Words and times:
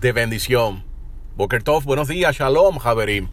De 0.00 0.10
bendición. 0.10 0.82
Boker 1.36 1.62
Tov, 1.62 1.84
buenos 1.84 2.08
días, 2.08 2.34
Shalom, 2.34 2.78
Javerim. 2.78 3.28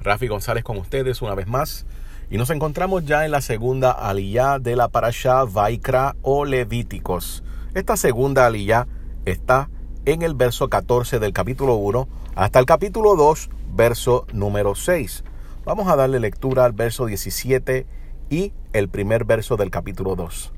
Rafi 0.00 0.26
González 0.26 0.64
con 0.64 0.78
ustedes 0.78 1.22
una 1.22 1.36
vez 1.36 1.46
más. 1.46 1.86
Y 2.28 2.38
nos 2.38 2.50
encontramos 2.50 3.04
ya 3.04 3.24
en 3.24 3.30
la 3.30 3.40
segunda 3.40 3.92
aliyah 3.92 4.58
de 4.58 4.74
la 4.74 4.88
parasha 4.88 5.44
Vaikra 5.44 6.16
o 6.22 6.44
Levíticos. 6.44 7.44
Esta 7.72 7.96
segunda 7.96 8.46
aliyah 8.46 8.88
está 9.26 9.70
en 10.06 10.22
el 10.22 10.34
verso 10.34 10.68
14 10.68 11.20
del 11.20 11.32
capítulo 11.32 11.76
1 11.76 12.08
hasta 12.34 12.58
el 12.58 12.66
capítulo 12.66 13.14
2, 13.14 13.48
verso 13.76 14.26
número 14.32 14.74
6. 14.74 15.22
Vamos 15.64 15.86
a 15.86 15.94
darle 15.94 16.18
lectura 16.18 16.64
al 16.64 16.72
verso 16.72 17.06
17 17.06 17.86
y 18.28 18.52
el 18.72 18.88
primer 18.88 19.24
verso 19.24 19.56
del 19.56 19.70
capítulo 19.70 20.16
2. 20.16 20.52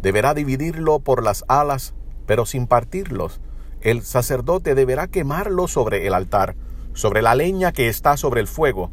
Deberá 0.00 0.34
dividirlo 0.34 0.98
por 0.98 1.22
las 1.22 1.44
alas, 1.46 1.94
pero 2.26 2.44
sin 2.44 2.66
partirlos 2.66 3.40
el 3.82 4.02
sacerdote 4.02 4.74
deberá 4.74 5.08
quemarlo 5.08 5.66
sobre 5.66 6.06
el 6.06 6.14
altar, 6.14 6.54
sobre 6.94 7.20
la 7.20 7.34
leña 7.34 7.72
que 7.72 7.88
está 7.88 8.16
sobre 8.16 8.40
el 8.40 8.46
fuego. 8.46 8.90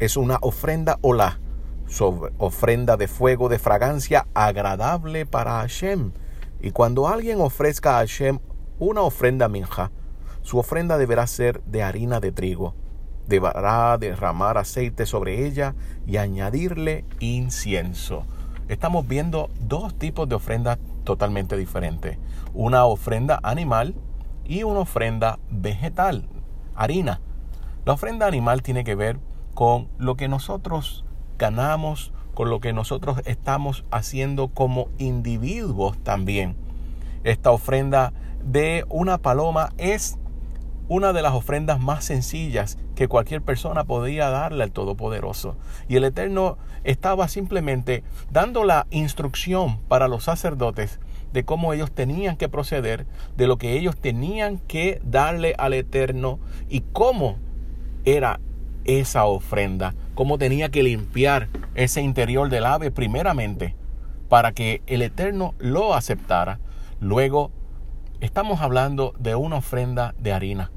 Es 0.00 0.16
una 0.16 0.38
ofrenda 0.42 0.98
olá, 1.00 1.40
ofrenda 2.38 2.96
de 2.96 3.06
fuego 3.06 3.48
de 3.48 3.60
fragancia 3.60 4.26
agradable 4.34 5.26
para 5.26 5.60
Hashem. 5.60 6.12
Y 6.60 6.72
cuando 6.72 7.08
alguien 7.08 7.40
ofrezca 7.40 7.96
a 7.96 7.98
Hashem 8.00 8.40
una 8.78 9.02
ofrenda 9.02 9.48
minja, 9.48 9.92
su 10.42 10.58
ofrenda 10.58 10.98
deberá 10.98 11.26
ser 11.28 11.62
de 11.62 11.84
harina 11.84 12.18
de 12.18 12.32
trigo. 12.32 12.74
Deberá 13.28 13.96
derramar 13.98 14.58
aceite 14.58 15.06
sobre 15.06 15.46
ella 15.46 15.76
y 16.04 16.16
añadirle 16.16 17.04
incienso. 17.20 18.24
Estamos 18.68 19.06
viendo 19.06 19.50
dos 19.60 19.96
tipos 19.96 20.28
de 20.28 20.34
ofrendas 20.34 20.78
totalmente 21.04 21.56
diferentes. 21.56 22.18
Una 22.54 22.84
ofrenda 22.86 23.38
animal 23.44 23.94
y 24.44 24.62
una 24.62 24.80
ofrenda 24.80 25.38
vegetal, 25.50 26.28
harina. 26.74 27.20
La 27.84 27.94
ofrenda 27.94 28.26
animal 28.26 28.62
tiene 28.62 28.84
que 28.84 28.94
ver 28.94 29.18
con 29.54 29.88
lo 29.98 30.16
que 30.16 30.28
nosotros 30.28 31.04
ganamos, 31.38 32.12
con 32.34 32.50
lo 32.50 32.60
que 32.60 32.72
nosotros 32.72 33.20
estamos 33.24 33.84
haciendo 33.90 34.48
como 34.48 34.88
individuos 34.98 35.98
también. 36.02 36.56
Esta 37.24 37.50
ofrenda 37.50 38.12
de 38.42 38.84
una 38.88 39.18
paloma 39.18 39.72
es 39.78 40.18
una 40.88 41.12
de 41.12 41.22
las 41.22 41.32
ofrendas 41.32 41.80
más 41.80 42.04
sencillas 42.04 42.76
que 42.94 43.08
cualquier 43.08 43.42
persona 43.42 43.84
podía 43.84 44.28
darle 44.28 44.64
al 44.64 44.72
Todopoderoso. 44.72 45.56
Y 45.88 45.96
el 45.96 46.04
Eterno 46.04 46.58
estaba 46.84 47.28
simplemente 47.28 48.02
dando 48.30 48.64
la 48.64 48.86
instrucción 48.90 49.78
para 49.88 50.08
los 50.08 50.24
sacerdotes 50.24 51.00
de 51.32 51.44
cómo 51.44 51.72
ellos 51.72 51.90
tenían 51.92 52.36
que 52.36 52.48
proceder, 52.48 53.06
de 53.36 53.46
lo 53.46 53.58
que 53.58 53.78
ellos 53.78 53.96
tenían 53.96 54.58
que 54.58 55.00
darle 55.04 55.54
al 55.58 55.74
Eterno 55.74 56.38
y 56.68 56.80
cómo 56.92 57.36
era 58.04 58.40
esa 58.84 59.24
ofrenda, 59.24 59.94
cómo 60.14 60.38
tenía 60.38 60.70
que 60.70 60.82
limpiar 60.82 61.48
ese 61.74 62.02
interior 62.02 62.48
del 62.48 62.66
ave 62.66 62.90
primeramente 62.90 63.76
para 64.28 64.52
que 64.52 64.82
el 64.86 65.02
Eterno 65.02 65.54
lo 65.58 65.94
aceptara. 65.94 66.58
Luego, 67.00 67.50
estamos 68.20 68.60
hablando 68.60 69.14
de 69.18 69.34
una 69.34 69.56
ofrenda 69.56 70.14
de 70.18 70.32
harina, 70.32 70.70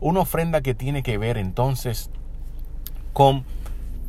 una 0.00 0.20
ofrenda 0.20 0.60
que 0.60 0.74
tiene 0.74 1.02
que 1.02 1.18
ver 1.18 1.36
entonces 1.36 2.10
con 3.12 3.44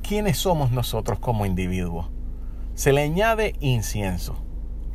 quiénes 0.01 0.37
somos 0.37 0.71
nosotros 0.71 1.19
como 1.19 1.45
individuos. 1.45 2.09
Se 2.75 2.93
le 2.93 3.01
añade 3.01 3.55
incienso. 3.59 4.43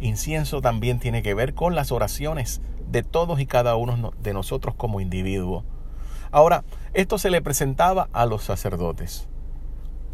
Incienso 0.01 0.61
también 0.61 0.99
tiene 0.99 1.23
que 1.23 1.35
ver 1.35 1.55
con 1.55 1.75
las 1.75 1.93
oraciones 1.93 2.61
de 2.91 3.03
todos 3.03 3.41
y 3.41 3.47
cada 3.47 3.77
uno 3.77 4.13
de 4.23 4.33
nosotros 4.33 4.75
como 4.75 5.01
individuos. 5.01 5.65
Ahora, 6.31 6.65
esto 6.93 7.19
se 7.19 7.31
le 7.31 7.41
presentaba 7.41 8.09
a 8.13 8.27
los 8.27 8.43
sacerdotes 8.43 9.29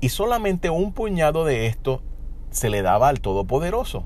y 0.00 0.08
solamente 0.08 0.68
un 0.68 0.92
puñado 0.92 1.44
de 1.44 1.66
esto 1.66 2.02
se 2.50 2.70
le 2.70 2.82
daba 2.82 3.08
al 3.08 3.20
Todopoderoso. 3.20 4.04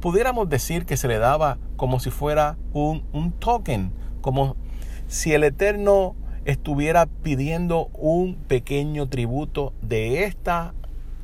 Pudiéramos 0.00 0.48
decir 0.48 0.86
que 0.86 0.96
se 0.96 1.08
le 1.08 1.18
daba 1.18 1.58
como 1.76 2.00
si 2.00 2.10
fuera 2.10 2.58
un, 2.72 3.04
un 3.12 3.32
token, 3.32 3.92
como 4.20 4.56
si 5.08 5.32
el 5.32 5.44
Eterno 5.44 6.14
estuviera 6.44 7.06
pidiendo 7.06 7.90
un 7.94 8.34
pequeño 8.34 9.08
tributo 9.08 9.72
de 9.82 10.24
esta 10.24 10.74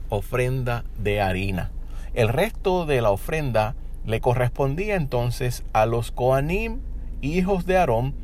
ofrenda 0.09 0.85
de 0.99 1.21
harina. 1.21 1.73
El 2.15 2.29
resto 2.29 2.87
de 2.87 3.01
la 3.01 3.11
ofrenda 3.11 3.75
le 4.05 4.21
correspondía 4.21 4.95
entonces 4.95 5.65
a 5.73 5.87
los 5.87 6.13
Coanim, 6.13 6.81
hijos 7.21 7.67
de 7.67 7.77
Aarón. 7.77 8.15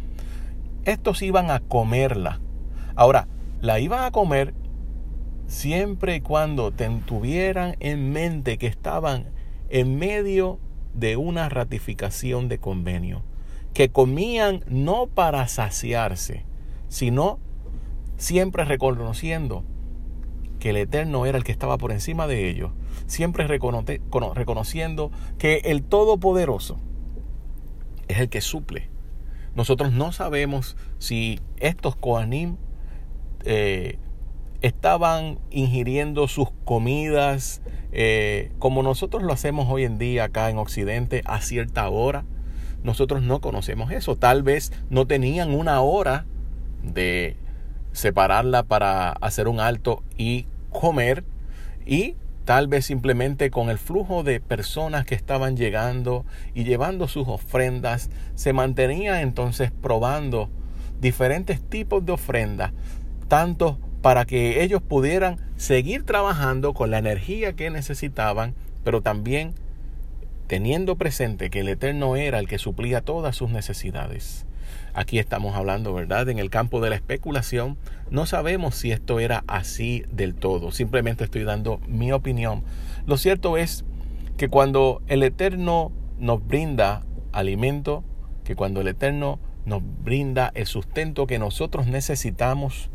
Estos 0.85 1.23
iban 1.23 1.51
a 1.51 1.61
comerla. 1.61 2.41
Ahora, 2.95 3.29
la 3.61 3.81
iban 3.81 4.05
a 4.05 4.11
comer 4.11 4.55
siempre 5.47 6.17
y 6.17 6.21
cuando 6.21 6.73
tuvieran 7.05 7.77
en 7.81 8.13
mente 8.13 8.59
que 8.59 8.67
estaban 8.67 9.27
en 9.69 9.99
medio 9.99 10.59
de 10.95 11.17
una 11.17 11.49
ratificación 11.49 12.49
de 12.49 12.59
convenio, 12.59 13.23
que 13.75 13.91
comían 13.91 14.65
no 14.67 15.07
para 15.07 15.47
saciarse, 15.49 16.45
sino 16.89 17.39
siempre 18.17 18.65
reconociendo 18.65 19.65
que 20.63 20.71
el 20.71 20.77
Eterno 20.77 21.27
era 21.27 21.37
el 21.37 21.43
que 21.43 21.51
estaba 21.51 21.77
por 21.77 21.91
encima 21.91 22.29
de 22.29 22.49
ellos, 22.49 22.71
siempre 23.09 23.49
reconociendo 23.49 25.11
que 25.37 25.57
el 25.65 25.83
Todopoderoso 25.83 26.79
es 28.07 28.21
el 28.21 28.29
que 28.29 28.41
suple. 28.41 28.89
Nosotros 29.57 29.91
no 29.91 30.13
sabemos 30.13 30.77
si 31.01 31.41
estos 31.57 31.97
Koanim 31.97 32.59
eh, 33.45 33.99
estaban 34.61 35.41
ingiriendo 35.51 36.29
sus 36.29 36.53
comidas 36.65 37.61
eh, 37.91 38.53
como 38.61 38.85
nosotros 38.85 39.25
lo 39.25 39.33
hacemos 39.33 39.67
hoy 39.69 39.83
en 39.83 39.99
día 39.99 40.27
acá 40.27 40.49
en 40.49 40.59
Occidente 40.59 41.23
a 41.25 41.41
cierta 41.41 41.89
hora. 41.89 42.25
Nosotros 42.85 43.21
no 43.23 43.41
conocemos 43.41 43.91
eso. 43.91 44.15
Tal 44.15 44.45
vez 44.45 44.73
no 44.91 45.09
tenían 45.09 45.57
una 45.57 45.81
hora 45.81 46.25
de 46.85 47.37
separarla 47.91 48.63
para 48.63 49.11
hacer 49.11 49.49
un 49.49 49.59
alto 49.59 50.05
y 50.17 50.47
comer 50.73 51.25
y 51.87 52.17
tal 52.45 52.67
vez 52.67 52.87
simplemente 52.87 53.51
con 53.51 53.71
el 53.71 53.79
flujo 53.79 54.23
de 54.23 54.41
personas 54.41 55.05
que 55.05 55.15
estaban 55.15 55.57
llegando 55.57 56.25
y 56.55 56.65
llevando 56.65 57.07
sus 57.09 57.29
ofrendas, 57.29 58.11
se 58.35 58.53
mantenía 58.53 59.23
entonces 59.23 59.71
probando 59.71 60.51
diferentes 61.01 61.63
tipos 61.63 62.05
de 62.05 62.13
ofrendas, 62.13 62.73
tanto 63.29 63.79
para 64.03 64.25
que 64.25 64.63
ellos 64.63 64.83
pudieran 64.83 65.39
seguir 65.57 66.05
trabajando 66.05 66.75
con 66.75 66.91
la 66.91 66.99
energía 66.99 67.53
que 67.55 67.71
necesitaban, 67.71 68.55
pero 68.83 69.01
también 69.01 69.55
teniendo 70.49 70.97
presente 70.97 71.51
que 71.51 71.61
el 71.61 71.69
Eterno 71.69 72.17
era 72.17 72.39
el 72.39 72.49
que 72.49 72.59
suplía 72.59 73.01
todas 73.01 73.37
sus 73.37 73.51
necesidades. 73.51 74.45
Aquí 74.95 75.19
estamos 75.19 75.57
hablando, 75.57 75.95
¿verdad? 75.95 76.29
En 76.29 76.39
el 76.39 76.51
campo 76.51 76.81
de 76.81 76.91
la 76.91 76.97
especulación, 76.97 77.79
no 78.11 78.27
sabemos 78.27 78.75
si 78.75 78.93
esto 78.93 79.21
era 79.21 79.43
así 79.47 80.05
del 80.11 80.35
todo. 80.35 80.71
Simplemente 80.71 81.25
estoy 81.25 81.45
dando 81.45 81.81
mi 81.89 82.13
opinión. 82.13 82.63
Lo 83.07 83.17
cierto 83.17 83.57
es 83.57 83.85
que 84.37 84.49
cuando 84.49 85.01
el 85.07 85.23
Eterno 85.23 85.93
nos 86.19 86.47
brinda 86.47 87.03
alimento, 87.33 88.05
que 88.45 88.55
cuando 88.55 88.83
el 88.83 88.89
Eterno 88.89 89.39
nos 89.65 89.83
brinda 90.05 90.53
el 90.55 90.67
sustento 90.67 91.27
que 91.27 91.39
nosotros 91.39 91.87
necesitamos, 91.87 92.91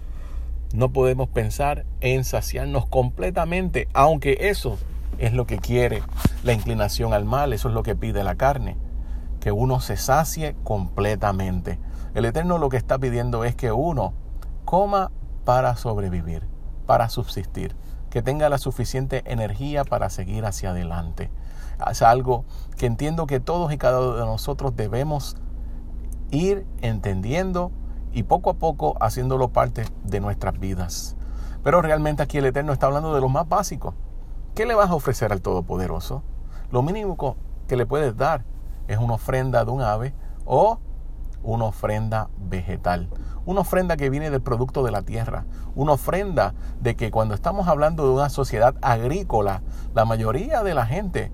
no 0.73 0.93
podemos 0.93 1.29
pensar 1.29 1.85
en 2.01 2.23
saciarnos 2.23 2.85
completamente, 2.85 3.87
aunque 3.93 4.37
eso 4.41 4.77
es 5.17 5.33
lo 5.33 5.47
que 5.47 5.57
quiere 5.57 6.03
la 6.43 6.53
inclinación 6.53 7.13
al 7.13 7.25
mal, 7.25 7.53
eso 7.53 7.69
es 7.69 7.73
lo 7.73 7.81
que 7.81 7.95
pide 7.95 8.23
la 8.23 8.35
carne 8.35 8.75
que 9.39 9.51
uno 9.53 9.79
se 9.79 9.95
sacie 9.97 10.55
completamente. 10.63 11.79
El 12.13 12.25
Eterno 12.25 12.57
lo 12.57 12.69
que 12.69 12.77
está 12.77 12.97
pidiendo 12.97 13.43
es 13.43 13.55
que 13.55 13.71
uno 13.71 14.13
coma 14.65 15.11
para 15.45 15.75
sobrevivir, 15.75 16.47
para 16.85 17.09
subsistir, 17.09 17.75
que 18.09 18.21
tenga 18.21 18.49
la 18.49 18.57
suficiente 18.57 19.23
energía 19.25 19.83
para 19.83 20.09
seguir 20.09 20.45
hacia 20.45 20.71
adelante. 20.71 21.29
Es 21.89 22.01
algo 22.01 22.45
que 22.77 22.85
entiendo 22.85 23.27
que 23.27 23.39
todos 23.39 23.71
y 23.71 23.77
cada 23.77 23.99
uno 23.99 24.15
de 24.15 24.25
nosotros 24.25 24.75
debemos 24.75 25.37
ir 26.31 26.65
entendiendo 26.81 27.71
y 28.11 28.23
poco 28.23 28.49
a 28.49 28.53
poco 28.55 28.97
haciéndolo 28.99 29.49
parte 29.49 29.85
de 30.03 30.19
nuestras 30.19 30.59
vidas. 30.59 31.15
Pero 31.63 31.81
realmente 31.81 32.23
aquí 32.23 32.37
el 32.37 32.45
Eterno 32.45 32.73
está 32.73 32.87
hablando 32.87 33.13
de 33.13 33.21
lo 33.21 33.29
más 33.29 33.47
básico. 33.47 33.93
¿Qué 34.55 34.65
le 34.65 34.73
vas 34.73 34.89
a 34.89 34.95
ofrecer 34.95 35.31
al 35.31 35.41
Todopoderoso? 35.41 36.23
Lo 36.71 36.81
mínimo 36.81 37.37
que 37.67 37.75
le 37.75 37.85
puedes 37.85 38.17
dar 38.17 38.43
es 38.87 38.97
una 38.97 39.13
ofrenda 39.13 39.63
de 39.63 39.71
un 39.71 39.81
ave 39.81 40.13
o 40.45 40.79
una 41.47 41.65
ofrenda 41.65 42.29
vegetal. 42.37 43.09
Una 43.45 43.61
ofrenda 43.61 43.95
que 43.95 44.09
viene 44.09 44.29
del 44.29 44.41
producto 44.41 44.83
de 44.83 44.91
la 44.91 45.01
tierra. 45.01 45.45
Una 45.75 45.93
ofrenda 45.93 46.53
de 46.81 46.95
que 46.95 47.09
cuando 47.09 47.33
estamos 47.33 47.67
hablando 47.69 48.05
de 48.05 48.13
una 48.13 48.29
sociedad 48.29 48.75
agrícola, 48.81 49.61
la 49.95 50.03
mayoría 50.03 50.61
de 50.63 50.73
la 50.73 50.85
gente, 50.85 51.31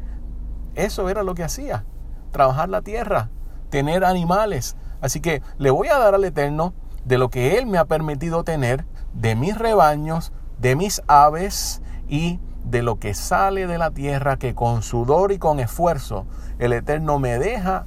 eso 0.76 1.10
era 1.10 1.24
lo 1.24 1.34
que 1.34 1.44
hacía. 1.44 1.86
Trabajar 2.32 2.70
la 2.70 2.84
tierra, 2.84 3.32
tener 3.70 4.06
animales. 4.06 4.78
Así 5.02 5.20
que 5.20 5.42
le 5.58 5.72
voy 5.72 5.88
a 5.88 5.98
dar 5.98 6.14
al 6.14 6.24
Eterno 6.24 6.76
de 7.06 7.18
lo 7.18 7.30
que 7.30 7.58
Él 7.58 7.66
me 7.66 7.80
ha 7.80 7.86
permitido 7.86 8.44
tener, 8.44 8.86
de 9.14 9.36
mis 9.36 9.58
rebaños, 9.58 10.32
de 10.60 10.76
mis 10.76 11.02
aves 11.08 11.82
y 12.08 12.40
de 12.64 12.84
lo 12.84 13.00
que 13.00 13.16
sale 13.16 13.66
de 13.66 13.80
la 13.80 13.92
tierra 13.92 14.38
que 14.38 14.54
con 14.54 14.84
sudor 14.84 15.32
y 15.32 15.40
con 15.40 15.60
esfuerzo 15.60 16.26
el 16.60 16.72
Eterno 16.72 17.20
me 17.20 17.38
deja 17.40 17.86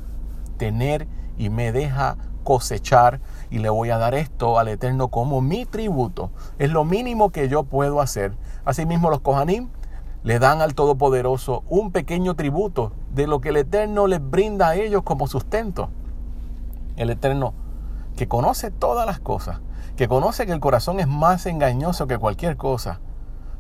tener 0.59 1.09
y 1.37 1.51
me 1.51 1.73
deja 1.73 2.17
cosechar 2.45 3.21
y 3.51 3.59
le 3.59 3.69
voy 3.69 3.91
a 3.91 3.99
dar 3.99 4.15
esto 4.15 4.59
al 4.59 4.69
Eterno 4.69 5.09
como 5.09 5.41
mi 5.41 5.67
tributo. 5.67 6.31
Es 6.59 6.71
lo 6.71 6.85
mínimo 6.85 7.31
que 7.31 7.49
yo 7.49 7.65
puedo 7.65 8.01
hacer. 8.01 8.37
Asimismo 8.65 9.11
los 9.11 9.21
Kohanim 9.21 9.69
le 10.23 10.39
dan 10.39 10.61
al 10.61 10.75
Todopoderoso 10.75 11.65
un 11.69 11.93
pequeño 11.93 12.35
tributo 12.35 12.93
de 13.13 13.27
lo 13.27 13.41
que 13.41 13.51
el 13.51 13.57
Eterno 13.59 14.07
les 14.07 14.21
brinda 14.21 14.69
a 14.69 14.75
ellos 14.77 15.03
como 15.03 15.27
sustento. 15.27 15.91
El 16.97 17.11
Eterno 17.11 17.55
que 18.17 18.29
conoce 18.29 18.71
todas 18.71 19.07
las 19.07 19.21
cosas, 19.21 19.61
que 19.97 20.09
conoce 20.09 20.47
que 20.47 20.53
el 20.53 20.61
corazón 20.61 21.01
es 21.01 21.07
más 21.07 21.47
engañoso 21.47 22.07
que 22.07 22.19
cualquier 22.19 22.57
cosa, 22.57 23.01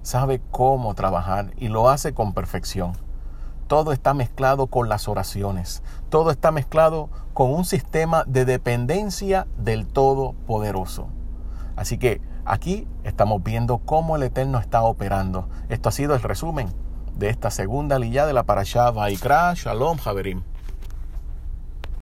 sabe 0.02 0.40
cómo 0.50 0.94
trabajar 0.94 1.52
y 1.56 1.68
lo 1.68 1.90
hace 1.90 2.14
con 2.14 2.32
perfección. 2.32 2.92
Todo 3.66 3.92
está 3.92 4.14
mezclado 4.14 4.68
con 4.68 4.88
las 4.88 5.08
oraciones, 5.08 5.82
todo 6.08 6.30
está 6.30 6.52
mezclado 6.52 7.08
con 7.34 7.52
un 7.52 7.64
sistema 7.64 8.24
de 8.26 8.44
dependencia 8.44 9.46
del 9.58 9.86
Todopoderoso. 9.86 11.08
Así 11.74 11.98
que 11.98 12.20
aquí 12.44 12.86
estamos 13.02 13.42
viendo 13.42 13.78
cómo 13.78 14.16
el 14.16 14.22
Eterno 14.22 14.58
está 14.58 14.82
operando. 14.82 15.48
Esto 15.68 15.88
ha 15.88 15.92
sido 15.92 16.14
el 16.14 16.22
resumen 16.22 16.68
de 17.16 17.28
esta 17.28 17.50
segunda 17.50 17.98
lilla 17.98 18.24
de 18.24 18.32
la 18.32 18.44
Parashá 18.44 18.90
Vaikra 18.90 19.54
Shalom 19.54 19.98
Haverim. 20.04 20.42